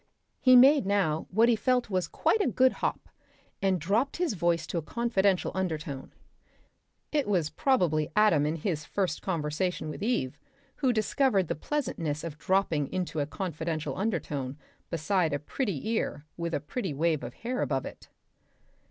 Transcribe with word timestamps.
He 0.39 0.55
made 0.55 0.87
now 0.87 1.27
what 1.29 1.47
he 1.47 1.55
felt 1.55 1.91
was 1.91 2.07
quite 2.07 2.41
a 2.41 2.47
good 2.47 2.71
hop, 2.81 3.07
and 3.61 3.75
he 3.75 3.77
dropped 3.79 4.17
his 4.17 4.33
voice 4.33 4.65
to 4.65 4.79
a 4.79 4.81
confidential 4.81 5.51
undertone. 5.53 6.11
(It 7.11 7.27
was 7.27 7.51
probably 7.51 8.09
Adam 8.15 8.47
in 8.47 8.55
his 8.55 8.83
first 8.83 9.21
conversation 9.21 9.89
with 9.91 10.01
Eve, 10.01 10.39
who 10.77 10.91
discovered 10.91 11.49
the 11.49 11.53
pleasantness 11.55 12.23
of 12.23 12.39
dropping 12.39 12.91
into 12.91 13.19
a 13.19 13.27
confidential 13.27 13.95
undertone 13.95 14.57
beside 14.89 15.33
a 15.33 15.37
pretty 15.37 15.87
ear 15.91 16.25
with 16.35 16.55
a 16.55 16.59
pretty 16.59 16.95
wave 16.95 17.21
of 17.23 17.35
hair 17.35 17.61
above 17.61 17.85
it.) 17.85 18.09